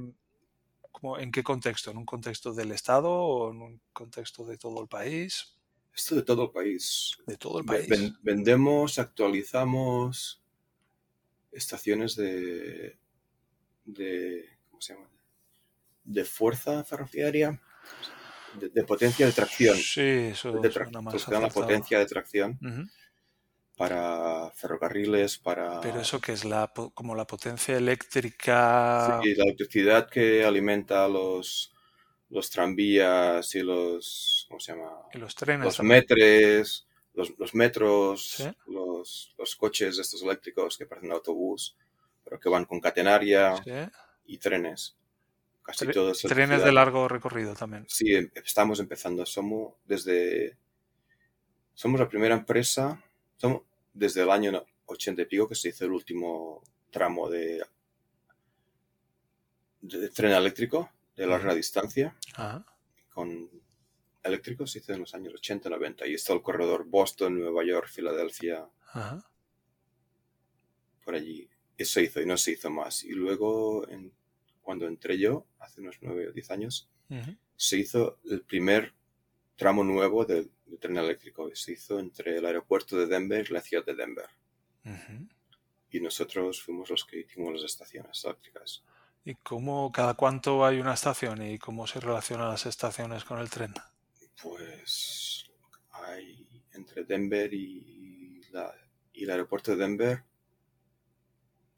¿En 1.19 1.31
qué 1.31 1.43
contexto? 1.43 1.91
¿En 1.91 1.99
un 1.99 2.07
contexto 2.07 2.53
del 2.53 2.73
Estado 2.73 3.11
o 3.11 3.53
en 3.53 3.63
un 3.63 3.81
contexto 3.93 4.45
de 4.45 4.57
todo 4.57 4.83
el 4.83 4.89
país? 4.89 5.59
Esto 5.95 6.17
de 6.17 6.23
todo 6.23 6.45
el 6.45 6.51
país. 6.51 7.17
De 7.27 7.37
todo 7.37 7.61
el 7.61 7.65
país. 7.65 7.89
vendemos, 8.23 8.99
actualizamos 8.99 10.43
estaciones 11.53 12.17
de, 12.17 12.99
de 13.85 14.49
¿cómo 14.71 14.81
se 14.81 14.95
llama? 14.95 15.09
De 16.05 16.25
fuerza 16.25 16.83
ferroviaria, 16.85 17.61
de, 18.55 18.85
potencia 18.85 19.27
de 19.27 19.33
tracción. 19.33 19.77
Sí, 19.77 20.01
eso 20.01 20.53
de 20.53 20.69
más 21.01 21.29
la 21.29 21.49
potencia 21.49 21.99
de 21.99 22.07
tracción 22.07 22.59
para 23.77 24.51
ferrocarriles, 24.53 25.39
para... 25.39 25.81
Pero 25.81 26.01
eso 26.01 26.21
que 26.21 26.33
es 26.33 26.45
la, 26.45 26.73
como 26.95 27.15
la 27.15 27.27
potencia 27.27 27.77
eléctrica... 27.77 29.21
Sí, 29.23 29.35
la 29.35 29.45
electricidad 29.45 30.09
que 30.09 30.45
alimenta 30.45 31.09
los, 31.09 31.75
los 32.31 32.51
tranvías 32.51 33.55
y 33.55 33.63
los... 33.63 34.47
¿Cómo 34.49 34.61
se 34.61 34.73
llama? 34.73 34.91
Y 35.13 35.19
los 35.19 35.35
trenes. 35.35 35.65
Los 35.65 35.83
metres, 35.83 36.87
los, 37.15 37.37
los 37.39 37.55
metros, 37.55 38.49
los, 38.67 39.35
los, 39.37 39.57
coches 39.57 39.99
estos 39.99 40.23
eléctricos 40.23 40.79
que 40.79 40.87
parecen 40.87 41.11
autobús, 41.11 41.77
pero 42.23 42.39
que 42.39 42.49
van 42.49 42.67
con 42.67 42.81
catenaria 42.81 43.55
y 44.25 44.39
trenes. 44.39 44.97
Casi 45.63 45.87
todos. 45.89 46.21
Trenes 46.23 46.63
de 46.63 46.73
largo 46.73 47.09
recorrido 47.09 47.55
también. 47.55 47.87
Sí, 47.89 48.15
em, 48.15 48.31
estamos 48.35 48.79
empezando. 48.79 49.27
Somos 49.27 49.75
desde... 49.85 50.59
Somos 51.73 51.99
la 51.99 52.09
primera 52.09 52.35
empresa 52.35 53.03
desde 53.93 54.23
el 54.23 54.31
año 54.31 54.65
80 54.87 55.23
y 55.23 55.25
pico 55.27 55.49
que 55.49 55.55
se 55.55 55.69
hizo 55.69 55.85
el 55.85 55.93
último 55.93 56.63
tramo 56.91 57.29
de, 57.29 57.65
de 59.81 60.09
tren 60.11 60.33
eléctrico 60.33 60.91
de 61.17 61.27
larga 61.27 61.55
distancia. 61.55 62.17
Con 63.13 63.51
eléctricos 64.23 64.73
se 64.73 64.79
hizo 64.79 64.93
en 64.93 65.01
los 65.01 65.15
años 65.15 65.35
80 65.35 65.69
90 65.69 66.07
y 66.07 66.15
está 66.15 66.33
el 66.33 66.43
corredor 66.43 66.87
Boston, 66.87 67.39
Nueva 67.39 67.65
York, 67.65 67.89
Filadelfia. 67.89 68.69
Por 71.05 71.15
allí. 71.15 71.49
Eso 71.77 72.01
hizo 72.01 72.21
y 72.21 72.27
no 72.27 72.37
se 72.37 72.53
hizo 72.53 72.71
más. 72.71 73.05
Y 73.05 73.11
luego, 73.11 73.87
cuando 74.63 74.87
entré 74.87 75.19
yo, 75.19 75.47
hace 75.59 75.81
unos 75.81 75.97
9 76.01 76.29
o 76.29 76.33
10 76.33 76.51
años, 76.51 76.89
se 77.57 77.79
hizo 77.79 78.19
el 78.25 78.43
primer 78.43 78.95
tramo 79.57 79.85
nuevo 79.85 80.25
del 80.25 80.51
de 80.67 80.79
tren 80.79 80.97
eléctrico 80.97 81.51
se 81.55 81.73
hizo 81.73 81.99
entre 81.99 82.39
el 82.39 82.47
aeropuerto 82.47 82.97
de 82.97 83.07
Denver 83.07 83.47
y 83.49 83.53
la 83.53 83.61
ciudad 83.61 83.85
de 83.85 83.95
Denver. 83.95 84.29
Y 85.91 86.01
nosotros 86.01 86.63
fuimos 86.63 86.91
los 86.91 87.05
que 87.05 87.21
hicimos 87.21 87.55
las 87.55 87.65
estaciones 87.65 88.25
eléctricas. 88.25 88.85
¿Y 89.25 89.37
cómo, 89.37 89.91
cada 89.91 90.15
cuánto 90.15 90.65
hay 90.67 90.81
una 90.81 90.95
estación 90.95 91.43
y 91.43 91.59
cómo 91.59 91.87
se 91.87 92.01
relacionan 92.01 92.49
las 92.49 92.67
estaciones 92.67 93.25
con 93.25 93.39
el 93.39 93.49
tren? 93.49 93.73
Pues 94.43 95.51
entre 96.75 97.05
Denver 97.05 97.53
y, 97.53 98.43
la, 98.51 98.75
y 99.13 99.25
el 99.25 99.31
aeropuerto 99.31 99.71
de 99.73 99.77
Denver, 99.79 100.25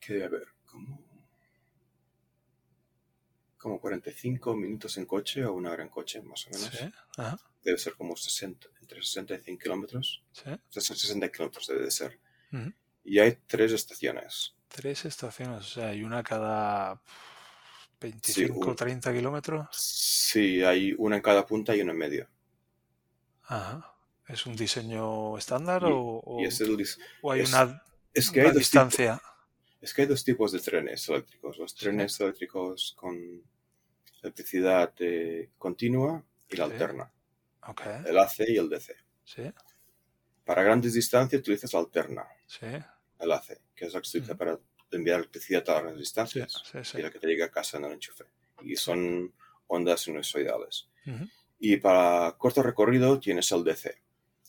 que 0.01 0.15
debe 0.15 0.27
haber 0.27 0.49
como, 0.65 1.06
como 3.59 3.81
45 3.81 4.55
minutos 4.55 4.97
en 4.99 5.07
coche 5.07 5.45
o 5.45 5.53
una 5.55 5.71
hora 5.73 5.83
en 5.83 5.89
coche, 5.89 6.21
más 6.23 6.47
o 6.47 6.51
menos. 6.51 6.71
Sí. 6.73 6.91
Ajá. 7.17 7.39
Debe 7.63 7.79
ser 7.79 7.95
como 7.95 8.17
60, 8.17 8.69
entre 8.81 9.01
60 9.03 9.35
y 9.35 9.39
100 9.43 9.59
kilómetros. 9.59 10.23
Sí. 10.33 10.51
60 10.71 11.29
kilómetros 11.31 11.67
debe 11.67 11.83
de 11.85 11.91
ser. 11.91 12.19
Ujú. 12.53 12.73
Y 13.05 13.19
hay 13.19 13.39
tres 13.47 13.73
estaciones. 13.73 14.55
Tres 14.69 15.05
estaciones, 15.05 15.61
o 15.61 15.65
sea, 15.65 15.89
hay 15.89 16.03
una 16.03 16.23
cada 16.23 17.01
25 18.01 18.59
un- 18.71 18.77
30 18.77 19.13
kilómetros. 19.13 19.69
Sí, 19.73 20.63
hay 20.63 20.95
una 20.99 21.17
en 21.17 21.23
cada 21.23 21.47
punta 21.47 21.75
y 21.75 21.81
una 21.81 21.93
en 21.93 21.99
medio. 21.99 22.29
Ajá. 23.45 23.93
¿Es 24.29 24.45
un 24.47 24.57
diseño 24.57 25.39
estándar 25.39 25.83
Y- 25.83 25.93
o, 25.93 26.21
o- 26.25 26.41
Y 26.43 26.47
es, 26.47 26.61
el 26.61 26.77
o 27.23 27.33
hay 27.33 27.41
es- 27.43 27.49
una, 27.49 27.83
es 28.13 28.31
que 28.31 28.41
una 28.41 28.49
hay 28.49 28.55
dos 28.55 28.59
tipos- 28.59 28.59
distancia? 28.59 29.23
Es 29.87 29.95
que 29.95 30.03
hay 30.03 30.09
dos 30.09 30.25
tipos 30.25 30.51
de 30.51 30.59
trenes 30.59 31.09
eléctricos. 31.09 31.57
Los 31.59 31.73
trenes 31.77 32.19
eléctricos 32.19 32.93
con 32.99 33.17
electricidad 34.21 34.93
eh, 34.99 35.51
continua 35.57 36.25
y 36.51 36.57
la 36.57 36.67
Sí. 36.67 36.73
alterna. 36.73 37.13
Ok, 37.69 37.83
El 38.05 38.19
AC 38.19 38.41
y 38.49 38.57
el 38.57 38.69
DC. 38.69 38.97
sí, 39.23 39.43
Para 40.45 40.65
grandes 40.65 40.95
distancias 40.95 41.39
utilizas 41.41 41.73
la 41.73 41.79
alterna, 41.81 42.27
sí, 42.49 42.67
el 42.67 43.33
AC, 43.33 43.61
que 43.77 43.87
es 43.87 43.95
la 43.95 44.01
que 44.01 44.09
se 44.09 44.19
utiliza 44.19 44.33
Ujú. 44.33 44.39
para 44.39 44.59
enviar 44.91 45.19
electricidad 45.21 45.69
a 45.71 45.75
largas 45.75 45.99
distancias 45.99 46.63
y 46.95 47.03
la 47.03 47.11
que 47.13 47.21
te 47.21 47.29
llega 47.29 47.47
a 47.47 47.51
casa 47.53 47.77
en 47.79 47.85
el 47.85 47.93
enchufe. 47.93 48.25
Y 48.63 48.75
son 48.75 49.33
ondas 49.69 50.01
sinusoidales. 50.01 50.89
Ujú. 51.07 51.29
Y 51.61 51.77
para 51.77 52.35
corto 52.37 52.61
recorrido 52.65 53.21
tienes 53.21 53.53
el 53.53 53.63
DC. 53.63 54.03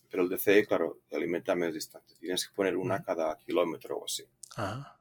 Pero 0.10 0.24
el 0.24 0.30
DC, 0.30 0.66
claro, 0.66 1.02
te 1.08 1.16
alimenta 1.16 1.52
a 1.52 1.56
menos 1.56 1.76
distancia. 1.76 2.18
Tienes 2.20 2.48
que 2.48 2.56
poner 2.56 2.76
una 2.76 2.96
Ujú. 2.96 3.06
cada 3.06 3.38
kilómetro 3.38 3.98
o 3.98 4.06
así. 4.06 4.24
Ajá. 4.56 4.97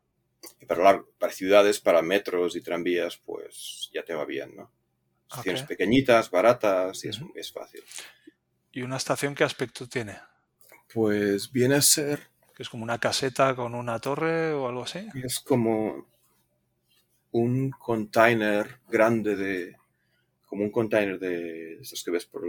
Y 0.61 0.67
para, 0.67 1.05
para 1.19 1.33
ciudades, 1.33 1.81
para 1.81 2.03
metros 2.03 2.57
y 2.57 2.61
tranvías, 2.63 3.17
pues 3.19 3.91
ya 3.93 4.05
te 4.05 4.15
va 4.15 4.25
bien, 4.25 4.57
¿no? 4.57 4.73
Estaciones 5.29 5.63
pequeñitas, 5.65 6.31
baratas 6.31 7.05
y 7.05 7.09
es, 7.09 7.21
es 7.35 7.53
fácil. 7.53 7.83
¿Y 8.71 8.83
una 8.83 8.97
estación 8.99 9.35
qué 9.35 9.43
aspecto 9.43 9.89
tiene? 9.89 10.21
Pues 10.93 11.53
viene 11.53 11.77
a 11.77 11.81
ser, 11.83 12.29
¿Que 12.55 12.63
es 12.65 12.69
como 12.69 12.83
una 12.83 12.99
caseta 12.99 13.55
con 13.55 13.75
una 13.75 14.01
torre 14.01 14.53
o 14.53 14.67
algo 14.69 14.83
así? 14.83 15.07
es 15.13 15.41
como 15.41 16.07
un 17.33 17.71
container 17.71 18.81
grande 18.89 19.37
de, 19.37 19.77
como 20.47 20.65
un 20.65 20.71
container 20.71 21.19
de 21.19 21.75
estos 21.81 22.03
que 22.05 22.11
ves 22.11 22.27
por, 22.27 22.45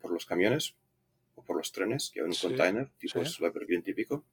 por 0.00 0.10
los 0.12 0.26
camiones 0.26 0.76
o 1.36 1.42
por 1.44 1.56
los 1.56 1.72
trenes, 1.72 2.10
que 2.12 2.20
hay 2.20 2.26
un 2.26 2.34
Sí, 2.34 2.48
container, 2.48 2.90
tipo 2.98 3.20
sí. 3.22 3.28
es 3.28 3.38
bien 3.66 3.82
típico, 3.82 4.24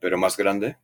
pero 0.00 0.18
más 0.18 0.36
grande. 0.36 0.78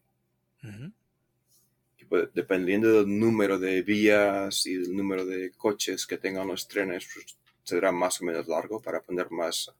Puede- 2.12 2.28
dependiendo 2.34 2.92
del 2.92 3.18
número 3.18 3.58
de 3.58 3.80
vías 3.80 4.66
y 4.66 4.74
del 4.76 4.94
número 4.94 5.24
de 5.24 5.50
coches 5.52 6.06
que 6.06 6.18
tengan 6.18 6.46
los 6.46 6.68
trenes, 6.68 7.08
pues, 7.14 7.38
será 7.64 7.90
más 7.90 8.20
o 8.20 8.24
menos 8.26 8.46
largo 8.48 8.82
para 8.82 9.00
poner 9.00 9.30
más, 9.30 9.72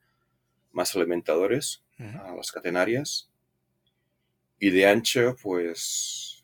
más 0.72 0.96
alimentadores 0.96 1.82
Ujú. 1.98 2.18
a 2.18 2.34
las 2.34 2.50
catenarias. 2.50 3.28
Y 4.58 4.70
de 4.70 4.86
ancho, 4.86 5.36
pues 5.42 6.42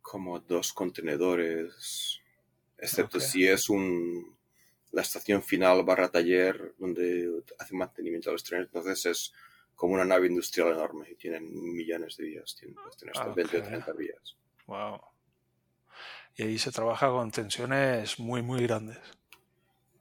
como 0.00 0.38
dos 0.38 0.72
contenedores, 0.72 2.20
excepto 2.78 3.18
Ok. 3.18 3.24
si 3.24 3.46
es 3.48 3.68
un 3.68 4.36
la 4.92 5.02
estación 5.02 5.42
final 5.42 5.82
barra 5.82 6.08
taller 6.08 6.72
donde 6.78 7.42
hace 7.58 7.74
mantenimiento 7.74 8.30
a 8.30 8.32
los 8.32 8.44
trenes, 8.44 8.68
entonces 8.68 9.04
es 9.06 9.32
como 9.78 9.94
una 9.94 10.04
nave 10.04 10.26
industrial 10.26 10.72
enorme 10.72 11.08
y 11.10 11.14
tienen 11.14 11.44
millones 11.72 12.16
de 12.18 12.24
vías, 12.24 12.56
tienen, 12.56 12.76
pues, 12.82 12.96
tienen 12.96 13.12
hasta 13.16 13.30
20 13.32 13.58
o 13.58 13.60
Ok. 13.60 13.66
30 13.68 13.92
vías. 13.92 14.36
Wow. 14.66 15.00
Y 16.36 16.42
ahí 16.42 16.58
se 16.58 16.72
trabaja 16.72 17.08
con 17.10 17.30
tensiones 17.30 18.18
muy, 18.18 18.42
muy 18.42 18.62
grandes. 18.62 18.98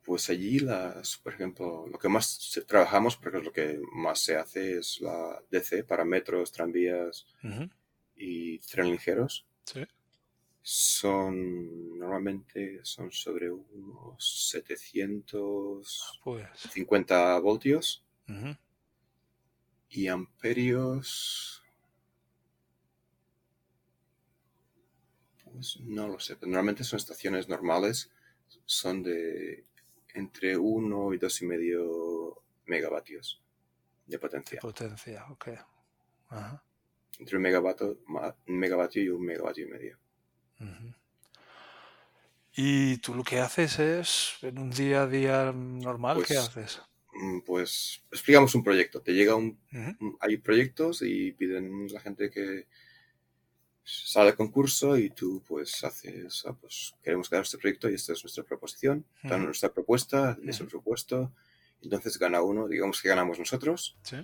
Pues 0.04 0.30
allí 0.30 0.60
las, 0.60 1.18
por 1.18 1.34
ejemplo, 1.34 1.86
lo 1.88 2.00
que 2.00 2.08
más 2.10 2.60
trabajamos, 2.66 3.18
porque 3.18 3.38
es 3.40 3.44
lo 3.44 3.52
que 3.52 3.80
más 3.94 4.20
se 4.20 4.38
hace, 4.38 4.78
es 4.80 5.02
la 5.02 5.44
DC 5.52 5.84
para 5.84 6.06
metros, 6.06 6.52
tranvías 6.52 7.26
y 8.16 8.60
trenes 8.60 8.92
ligeros. 8.94 9.46
Sí. 9.66 9.86
Son, 10.62 11.98
normalmente 11.98 12.82
son 12.84 13.12
sobre 13.12 13.50
unos 13.50 14.50
750 14.52 16.22
Pues. 16.24 17.42
voltios 17.42 18.04
ujú, 18.28 18.56
y 19.90 20.08
amperios. 20.08 21.64
Pues 25.44 25.80
no 25.82 26.08
lo 26.08 26.20
sé, 26.20 26.36
pero 26.36 26.48
normalmente 26.52 26.84
son 26.84 26.98
estaciones 26.98 27.48
normales, 27.50 28.12
son 28.66 29.02
de 29.04 29.66
entre 30.14 30.58
1 30.58 31.14
y 31.14 31.18
2,5 31.18 32.42
megavatios 32.66 33.42
de 34.06 34.20
potencia. 34.20 34.60
Potencia, 34.60 35.26
ok. 35.30 35.48
Ajá. 36.30 36.64
Entre 37.20 37.38
un 37.38 37.42
megavatio, 37.44 37.98
un 38.48 38.58
megavatio 38.60 39.04
y 39.04 39.10
un 39.10 39.26
megavatio 39.26 39.66
y 39.66 39.70
medio. 39.70 39.98
Y 42.56 42.98
tú 42.98 43.14
lo 43.16 43.24
que 43.24 43.40
haces 43.40 43.80
es, 43.80 44.34
en 44.42 44.58
un 44.60 44.70
día 44.72 45.04
a 45.04 45.08
día 45.08 45.52
normal, 45.54 46.18
¿qué 46.26 46.36
Pues- 46.36 46.40
haces? 46.40 46.82
Mm, 47.20 47.40
Pues 47.42 48.02
explicamos 48.12 48.54
un 48.56 48.64
proyecto. 48.64 49.02
Te 49.02 49.14
llega 49.14 49.36
un 49.36 49.58
hay 50.20 50.38
proyectos 50.38 51.02
y 51.02 51.32
piden 51.32 51.88
la 51.92 52.00
gente 52.00 52.30
que 52.30 52.68
sale 53.84 54.30
al 54.32 54.36
concurso 54.36 54.98
y 54.98 55.10
tú 55.10 55.42
pues 55.48 55.84
haces, 55.84 56.44
ah, 56.46 56.54
pues 56.60 56.94
queremos 57.02 57.30
ganar 57.30 57.46
este 57.46 57.58
proyecto 57.58 57.90
y 57.90 57.94
esta 57.96 58.12
es 58.14 58.24
nuestra 58.24 58.44
proposición, 58.44 59.06
dan 59.24 59.40
Ujú. 59.40 59.46
nuestra 59.46 59.74
propuesta, 59.74 60.32
Ujú. 60.38 60.42
presupuesto, 60.66 61.32
entonces 61.82 62.20
gana 62.20 62.42
uno, 62.42 62.68
digamos 62.68 63.02
que 63.02 63.08
ganamos 63.08 63.40
nosotros 63.40 63.96
Sí. 64.04 64.18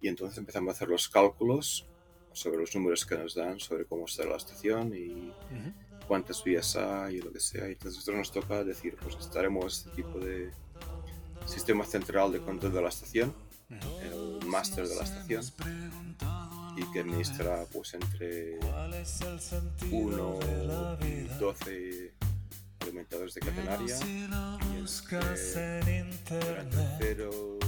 y 0.00 0.08
entonces 0.08 0.38
empezamos 0.38 0.70
a 0.70 0.72
hacer 0.76 0.88
los 0.88 1.08
cálculos 1.08 1.86
sobre 2.32 2.58
los 2.58 2.74
números 2.74 3.06
que 3.06 3.16
nos 3.16 3.34
dan, 3.36 3.60
sobre 3.60 3.84
cómo 3.86 4.06
está 4.06 4.24
la 4.24 4.36
estación 4.36 4.92
y 4.94 5.32
cuántas 6.08 6.42
vías 6.42 6.74
hay 6.74 7.16
y 7.18 7.22
lo 7.22 7.32
que 7.32 7.38
sea. 7.40 7.68
Y 7.68 7.72
entonces 7.74 7.96
a 8.08 8.12
nosotros 8.12 8.16
nos 8.18 8.32
toca 8.32 8.64
decir, 8.64 8.96
pues 9.00 9.14
estaremos 9.16 9.78
este 9.86 10.02
tipo 10.02 10.18
de 10.18 10.50
sistema 11.46 11.84
central 11.84 12.32
de 12.32 12.40
control 12.40 12.72
de 12.72 12.82
la 12.82 12.88
estación, 12.88 13.34
el 13.70 14.46
máster 14.46 14.86
de 14.88 14.96
la 14.96 15.04
estación 15.04 15.44
y 16.76 16.92
que 16.92 17.00
administra 17.00 17.64
pues 17.72 17.94
entre 17.94 18.58
1 19.90 20.38
y 21.02 21.38
12 21.38 22.14
alimentadores 22.80 23.34
de 23.34 23.40
catenaria 23.40 23.96
y 24.06 24.78
entre 24.86 25.56
en 25.56 26.04
internet 26.04 26.96
cero 26.98 27.58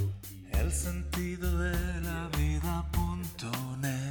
y 0.53 0.57
el 0.57 0.73
sentido 0.73 1.59
de 1.59 2.01
la 2.01 2.29
vida.net 2.37 4.06